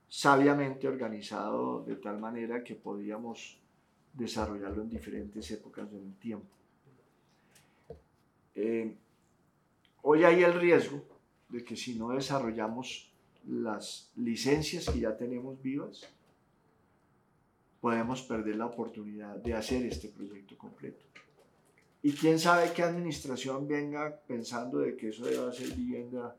[0.08, 3.58] sabiamente organizado de tal manera que podíamos
[4.14, 6.54] desarrollarlo en diferentes épocas del tiempo.
[8.56, 8.94] Eh,
[10.02, 11.02] hoy hay el riesgo
[11.50, 13.12] de que si no desarrollamos
[13.48, 16.08] las licencias que ya tenemos vivas,
[17.80, 21.04] podemos perder la oportunidad de hacer este proyecto completo.
[22.04, 26.36] Y quién sabe qué administración venga pensando de que eso debe ser vivienda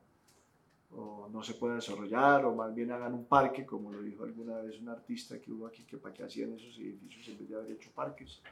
[0.94, 4.59] o no se puede desarrollar, o más bien hagan un parque, como lo dijo alguna
[4.59, 7.57] vez un artista que hubo aquí, que para qué hacían esos edificios en vez de
[7.57, 8.42] haber hecho parques.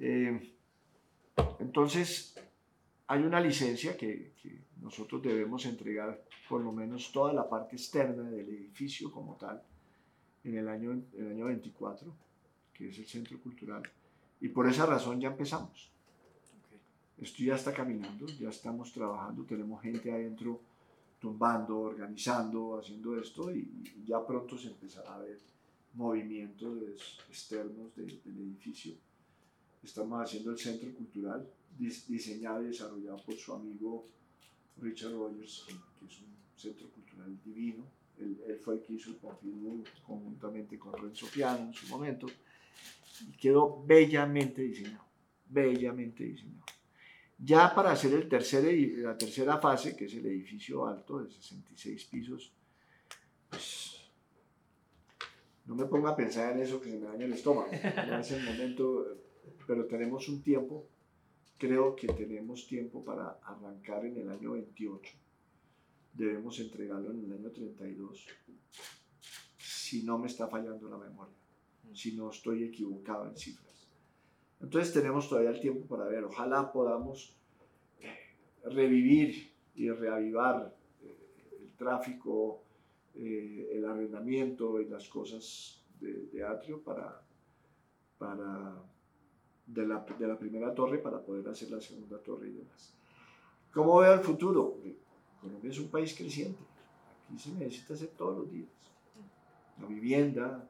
[0.00, 0.52] Eh,
[1.60, 2.34] entonces,
[3.06, 8.28] hay una licencia que, que, nosotros debemos entregar, por lo menos toda la parte externa
[8.28, 9.62] del edificio como tal,
[10.42, 12.12] en el año, el año 24,
[12.74, 13.82] que es el centro cultural.
[14.42, 15.88] Y por esa razón ya empezamos.
[17.16, 20.60] Esto ya está caminando, ya estamos trabajando, tenemos gente adentro
[21.20, 25.38] tumbando, organizando, haciendo esto y, ya pronto se empezará a ver
[25.94, 28.94] movimientos externos del edificio.
[29.80, 34.08] Estamos haciendo el centro cultural diseñado y desarrollado por su amigo
[34.80, 37.84] Richard Rogers, que es un centro cultural divino.
[38.18, 42.26] Él, fue el que hizo el Pompidou conjuntamente con Renzo Piano en su momento
[43.20, 45.04] y quedó bellamente diseñado,
[45.46, 46.64] bellamente diseñado.
[47.38, 48.64] Ya para hacer el tercer,
[48.98, 52.52] la tercera fase, que es el edificio alto de 66 pisos,
[53.50, 54.00] pues
[55.66, 57.68] no me ponga a pensar en eso que se me daña el estómago.
[58.06, 59.06] No es el momento,
[59.66, 60.88] pero tenemos un tiempo,
[61.58, 65.12] creo que tenemos tiempo para arrancar en el año 28.
[66.14, 68.26] Debemos entregarlo en el año 32,
[69.58, 71.34] si no me está fallando la memoria,
[71.92, 73.88] si no estoy equivocado en cifras.
[74.60, 77.36] Entonces tenemos todavía el tiempo para ver, ojalá podamos
[78.00, 78.08] eh,
[78.64, 82.62] revivir y reavivar eh, el tráfico,
[83.14, 87.22] eh, el arrendamiento y las cosas de, atrio para,
[88.18, 88.74] para
[89.66, 92.94] de, la, de la primera torre para poder hacer la segunda torre y demás.
[93.72, 94.78] ¿Cómo veo el futuro?
[95.40, 96.62] Colombia es un país creciente.
[97.26, 98.68] Aquí se necesita hacer todos los días.
[99.80, 100.68] La vivienda,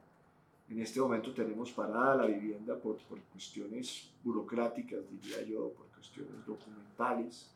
[0.69, 6.45] en este momento tenemos parada la vivienda por, por, cuestiones burocráticas, diría yo, por cuestiones
[6.45, 7.51] documentales,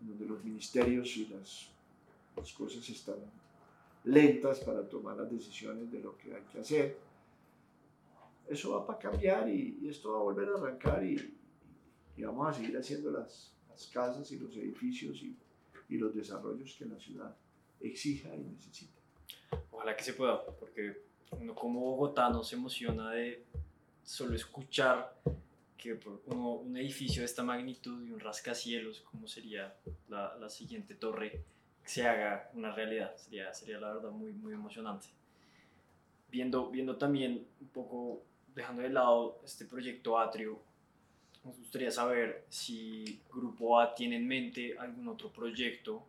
[0.00, 1.68] en donde los ministerios y las,
[2.36, 3.16] las cosas están
[4.04, 6.98] lentas para tomar las decisiones de lo que hay que hacer.
[8.48, 11.36] Eso va para cambiar y, esto va a volver a arrancar y,
[12.16, 15.36] y vamos a seguir haciendo las, las casas y los edificios y,
[15.88, 17.36] y los desarrollos que la ciudad
[17.80, 18.98] exija y necesita.
[19.70, 23.44] Ojalá que se pueda, porque uno como bogotano se emociona de
[24.02, 25.14] solo escuchar
[25.76, 29.74] que un edificio de esta magnitud y un rascacielos, como sería
[30.08, 31.44] la, la, siguiente torre,
[31.84, 33.16] se haga una realidad.
[33.16, 35.06] Sería, sería la verdad muy, muy emocionante.
[36.30, 38.22] Viendo, viendo también un poco,
[38.54, 40.60] dejando de lado este proyecto Atrio,
[41.44, 46.04] nos gustaría saber si Grupo A tiene en mente algún otro proyecto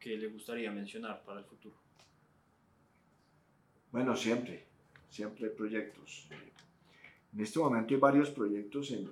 [0.00, 1.81] que le gustaría mencionar para el futuro.
[3.92, 4.64] Bueno, siempre,
[5.10, 6.26] siempre hay proyectos.
[7.34, 9.10] En este momento hay varios proyectos en,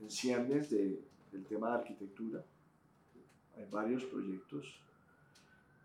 [0.00, 2.44] en, ciernes de, del tema de arquitectura.
[3.56, 4.80] Hay varios proyectos.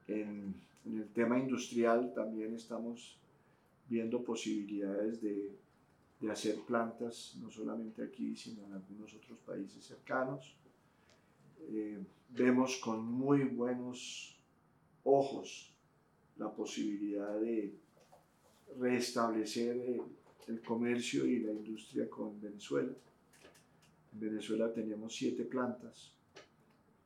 [0.08, 3.16] En, en, el tema industrial también estamos
[3.88, 5.56] viendo posibilidades de,
[6.20, 10.56] de hacer plantas, no solamente aquí, sino en algunos otros países cercanos.
[11.70, 14.36] Eh, vemos con muy buenos
[15.04, 15.72] ojos
[16.38, 17.76] la posibilidad de
[18.80, 19.78] restablecer
[20.48, 22.92] el, comercio y la industria con Venezuela.
[24.14, 26.12] En Venezuela teníamos siete plantas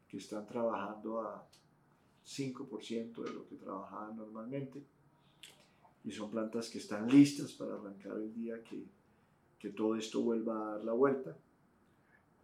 [0.08, 1.48] que están trabajando a
[2.26, 4.82] 5% de lo que trabajaban normalmente
[6.04, 8.84] y son plantas que están listas para arrancar el día que,
[9.60, 11.38] que todo esto vuelva a dar la vuelta.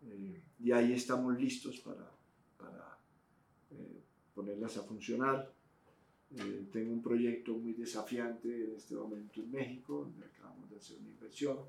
[0.04, 2.12] Eh, y ahí estamos listos para,
[2.58, 2.98] para
[3.72, 4.02] eh,
[4.34, 5.52] ponerlas a funcionar.
[6.38, 10.98] Eh, tengo un proyecto muy desafiante en este momento en México, donde acabamos de hacer
[10.98, 11.60] una inversión.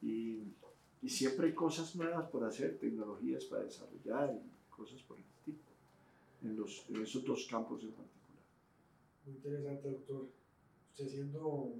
[0.00, 0.54] Y,
[1.02, 5.70] y, siempre hay cosas nuevas por hacer, tecnologías para desarrollar y cosas por el tipo,
[6.42, 8.42] en, los, en esos dos campos en particular.
[9.26, 10.28] Muy interesante, doctor.
[10.90, 11.74] Usted siendo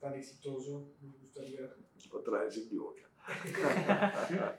[0.00, 1.74] tan exitoso, nos gustaría...
[2.12, 3.02] Otra vez en boca.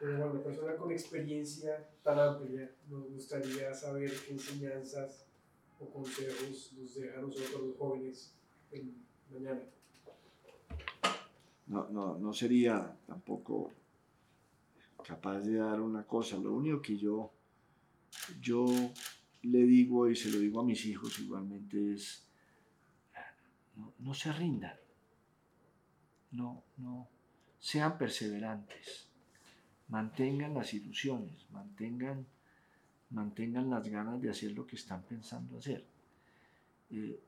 [0.00, 5.27] Pero bueno, persona con experiencia tan amplia, nos gustaría saber qué enseñanzas
[5.80, 8.34] o consejos nos deja a nosotros los jóvenes
[8.72, 8.94] en
[9.30, 9.62] mañana?
[11.66, 13.70] No, no, no sería tampoco
[15.06, 16.36] capaz de dar una cosa.
[16.36, 17.30] Lo único que yo,
[18.40, 18.66] yo
[19.42, 22.26] le digo y se lo digo a mis hijos igualmente es,
[23.76, 24.76] no, no se rindan,
[26.32, 27.08] no, no,
[27.58, 29.08] sean perseverantes,
[29.88, 32.26] mantengan las ilusiones, mantengan,
[33.10, 35.84] mantengan las ganas de hacer lo que están pensando hacer.
[36.90, 37.18] Eh,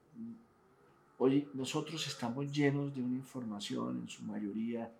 [1.19, 4.91] hoy nosotros estamos llenos de una información en su mayoría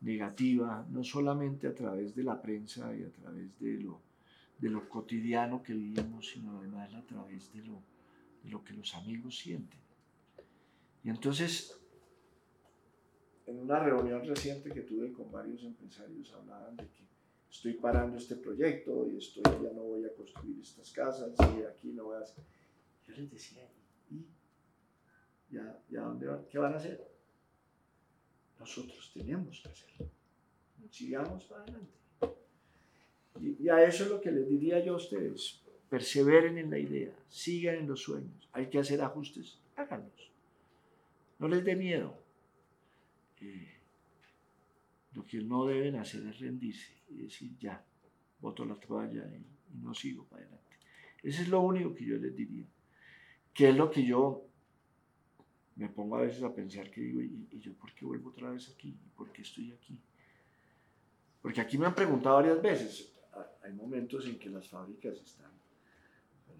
[0.00, 4.00] negativa, no solamente a través de la prensa y a través de lo,
[4.58, 7.82] de lo cotidiano que vivimos, sino además a través de lo,
[8.42, 9.80] de lo que los amigos sienten.
[11.04, 11.78] Y entonces,
[13.46, 17.09] en una reunión reciente que tuve con varios empresarios, hablaban de que
[17.50, 21.88] estoy parando este proyecto y estoy, ya no voy a construir estas casas y aquí
[21.88, 22.44] no voy a hacer.
[23.06, 23.68] Yo les decía,
[24.10, 24.24] ¿y
[25.50, 26.44] ya, ya dónde van?
[26.48, 27.10] ¿Qué van a hacer?
[28.60, 30.10] nosotros tenemos que hacerlo.
[30.90, 31.92] Sigamos para adelante.
[33.40, 35.62] Y, a eso es lo que les diría yo a ustedes.
[35.88, 38.48] Perseveren en la idea, sigan en los sueños.
[38.52, 40.30] Hay que hacer ajustes, háganlos.
[41.38, 42.14] No les dé miedo.
[43.40, 43.79] Eh,
[45.14, 47.84] lo que no deben hacer es rendirse y decir, ya,
[48.40, 50.76] boto la toalla y, y no sigo para adelante.
[51.22, 52.64] Eso es lo único que yo les diría.
[53.52, 54.50] Que es lo que yo
[55.80, 58.68] me pongo a veces a pensar que digo, ¿y, yo por qué vuelvo otra vez
[58.68, 58.88] aquí?
[58.88, 59.98] ¿Y por qué estoy aquí?
[61.40, 63.12] Porque aquí me han preguntado varias veces,
[63.62, 65.50] hay momentos en que las fábricas están,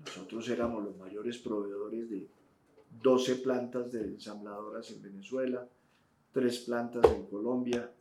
[0.07, 2.27] nosotros éramos los mayores proveedores de
[3.03, 5.69] 12 plantas de ensambladoras en Venezuela,
[6.33, 7.93] 3 plantas en Colombia,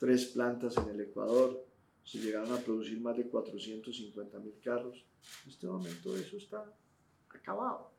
[0.00, 1.62] 3 plantas en el Ecuador,
[2.02, 5.04] se llegaron a producir más de 450 mil carros.
[5.44, 6.64] En este momento eso está
[7.28, 7.92] acabado.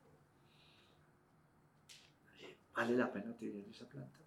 [2.74, 4.18] ¿Vale la pena tener esa planta?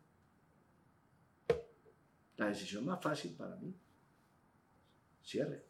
[2.38, 3.76] La decisión más fácil para mí,
[5.21, 5.65] cierre.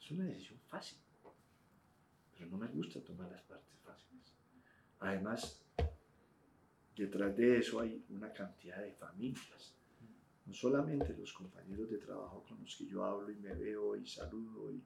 [0.00, 0.98] Es una decisión fácil,
[2.36, 4.32] pero no me gusta tomar las partes fáciles.
[5.00, 5.60] Además,
[6.96, 9.77] detrás de eso hay una cantidad de familias.
[10.48, 14.06] No solamente los compañeros de trabajo con los que yo hablo y me veo y
[14.06, 14.80] saludo y,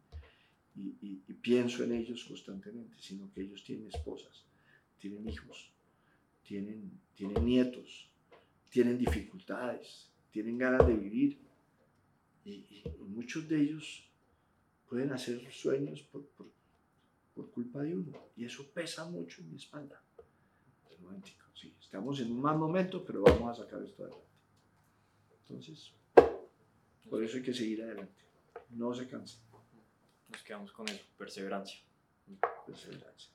[1.40, 4.44] pienso en ellos constantemente, sino que ellos tienen esposas,
[4.98, 5.70] tienen hijos,
[6.44, 8.08] tienen, tienen nietos,
[8.70, 11.38] tienen dificultades, tienen ganas de vivir.
[12.44, 14.04] Y, muchos de ellos
[14.88, 16.48] pueden hacer sueños por, por,
[17.34, 18.18] por, culpa de uno.
[18.36, 20.02] Y eso pesa mucho en mi espalda.
[21.80, 24.31] Estamos en un mal momento, pero vamos a sacar esto adelante.
[25.48, 25.92] Entonces,
[27.08, 28.24] por eso hay que seguir adelante.
[28.70, 29.38] No se canse.
[30.28, 31.80] Nos quedamos con eso, perseverancia.
[32.66, 33.30] Perseverancia.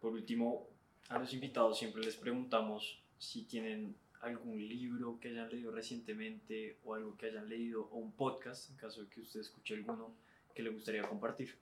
[0.00, 0.68] Por último,
[1.08, 6.94] a los invitados siempre les preguntamos si tienen algún libro que hayan leído recientemente o
[6.94, 10.14] algo que hayan leído o un podcast, en caso de que usted escuche alguno,
[10.54, 11.58] que le gustaría compartir.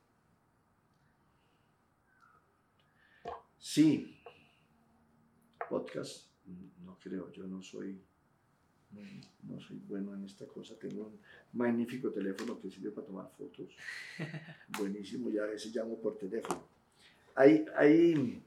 [3.58, 4.22] Sí,
[5.68, 6.28] podcast,
[6.82, 8.02] no creo, yo no soy,
[9.42, 11.20] no, soy bueno en esta cosa, tengo un
[11.52, 13.68] magnífico teléfono que sirve para tomar fotos,
[14.78, 16.62] buenísimo, ya a veces llamo por teléfono.
[17.34, 18.42] Hay, hay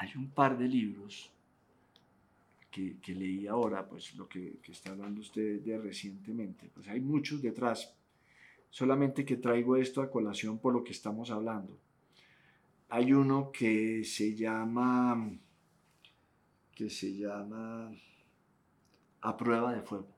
[0.00, 1.30] hay un par de libros
[2.70, 7.00] que, que leí ahora, pues lo que, que, está hablando usted de recientemente, pues hay
[7.00, 7.94] muchos detrás,
[8.70, 11.78] solamente que traigo esto a colación por lo que estamos hablando.
[12.88, 15.30] Hay uno que se llama,
[16.80, 17.92] que se llama
[19.20, 20.08] A prueba de fuego,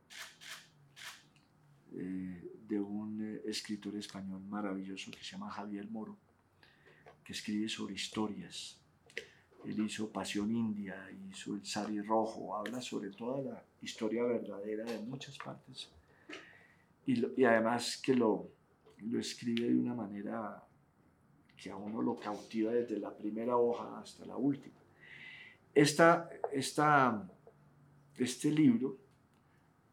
[1.92, 6.16] eh, de un eh, escritor español maravilloso que se llama Javier Moro,
[7.24, 8.78] que escribe sobre historias
[9.64, 10.96] él hizo Pasión India,
[11.28, 15.88] hizo El Sari Rojo, habla sobre toda la historia verdadera de muchas partes.
[17.06, 18.50] Y, además que lo,
[18.98, 20.64] lo escribe de una manera
[21.56, 24.81] que a uno lo cautiva desde la primera hoja hasta la última.
[25.74, 27.28] Esta, esta,
[28.16, 28.98] este libro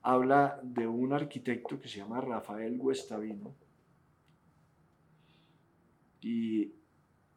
[0.01, 3.55] habla de un arquitecto que se llama Rafael Guestavino
[6.21, 6.73] y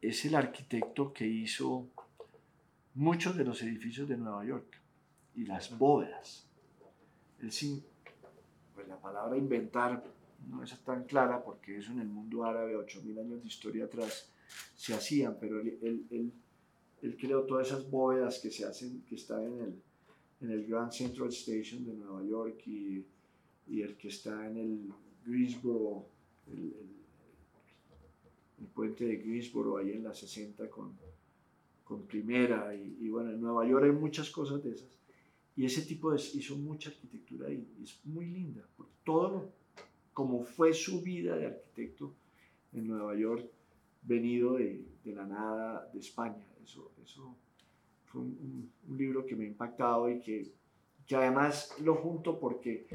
[0.01, 1.89] es el arquitecto que hizo
[2.95, 4.81] muchos de los edificios de Nueva York
[5.35, 6.49] y las bóvedas.
[7.41, 7.51] El
[8.75, 10.05] pues la palabra inventar
[10.49, 14.29] no es tan clara porque eso en el mundo árabe, 8.000 años de historia atrás,
[14.75, 16.33] se hacían, pero él, él, él,
[17.11, 19.83] creó todas esas bóvedas que se hacen, que están en el,
[20.41, 23.05] en el Grand Central Station de Nueva York y,
[23.69, 24.93] el que está en el
[25.27, 26.07] Greensboro,
[26.49, 26.73] el,
[28.75, 30.93] puente de Greensboro, ahí en la 60 con,
[31.85, 34.89] con Primera, y, bueno, en Nueva York hay muchas cosas de esas.
[35.57, 38.63] Y ese tipo hizo mucha arquitectura ahí, y es muy linda,
[39.05, 39.51] todo lo,
[40.15, 42.15] como fue su vida de arquitecto
[42.73, 43.45] en Nueva York,
[44.03, 46.47] venido de, de la nada de España.
[46.65, 47.37] Eso, eso
[48.07, 50.53] fue un, un, libro que me ha impactado y que,
[51.07, 52.87] que además lo junto porque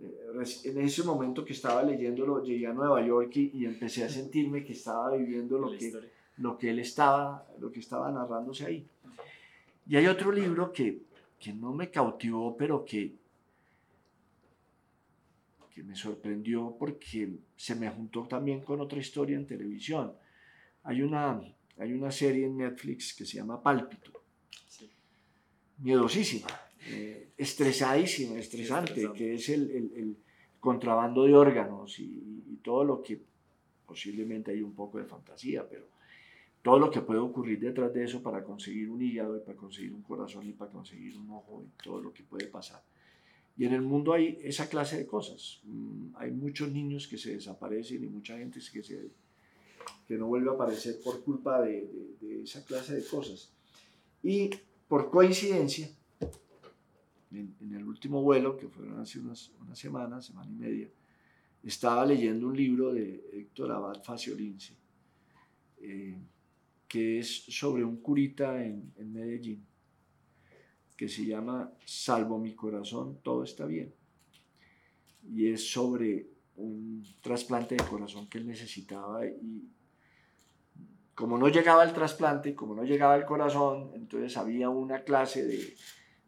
[0.00, 4.64] eh, en ese momento que estaba leyéndolo, llegué a Nueva York y, empecé a sentirme
[4.64, 5.92] que estaba viviendo lo que,
[6.36, 8.86] lo que él estaba, lo que estaba narrándose ahí.
[9.88, 11.02] Y hay otro libro que,
[11.40, 13.16] que no me cautivó, pero que,
[15.74, 20.12] que me sorprendió porque se me juntó también con otra historia en televisión.
[20.84, 21.40] Hay una,
[21.78, 24.12] hay una serie en Netflix que se llama Pálpito.
[25.78, 26.48] Miedosísima
[26.90, 30.16] eh, estresadísimo, estresante, que es el, el,
[30.60, 33.22] contrabando de órganos y, todo lo que
[33.86, 35.86] posiblemente hay un poco de fantasía, pero
[36.60, 39.94] todo lo que puede ocurrir detrás de eso para conseguir un hígado y para conseguir
[39.94, 42.82] un corazón y para conseguir un ojo y todo lo que puede pasar.
[43.56, 45.60] Y en el mundo hay esa clase de cosas.
[45.64, 49.08] Mm, hay muchos niños que se desaparecen y mucha gente que, se,
[50.08, 53.52] que no vuelve a aparecer por culpa de, de, de esa clase de cosas.
[54.22, 54.50] Y
[54.88, 55.90] por coincidencia,
[57.30, 60.88] en, el último vuelo, que fueron hace unas, una semana, semana y media,
[61.62, 64.74] estaba leyendo un libro de Héctor Abad Faciolince,
[65.82, 66.18] eh,
[66.88, 69.62] que es sobre un curita en, en Medellín,
[70.96, 73.94] que se llama Salvo mi corazón, todo está bien.
[75.30, 79.68] Y es sobre un trasplante de corazón que él necesitaba y
[81.18, 85.74] como no llegaba el trasplante, como no llegaba el corazón, entonces había una clase de,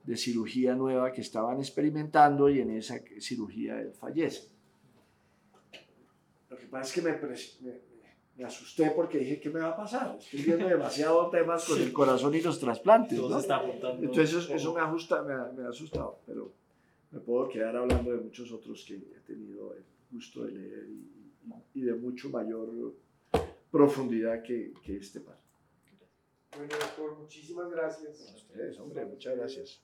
[0.03, 4.49] de cirugía nueva que estaban experimentando y en esa cirugía él fallece.
[6.49, 7.73] Lo que pasa es que me,
[8.37, 10.17] me, asusté porque dije, ¿qué me va a pasar?
[10.19, 13.17] Estoy viendo demasiados temas con el corazón y los trasplantes.
[13.17, 13.29] ¿no?
[13.29, 16.53] Entonces eso, eso me, asusta, me, me, ha asustado, pero
[17.13, 21.79] me puedo quedar hablando de muchos otros que he tenido el gusto de leer y,
[21.79, 22.69] y de mucho mayor
[23.71, 25.39] profundidad que, que este par.
[26.57, 28.29] Bueno, doctor, muchísimas gracias.
[28.29, 29.81] A ustedes, hombre, muchas gracias.